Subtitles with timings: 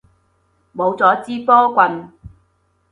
[0.75, 2.11] 冇咗支波棍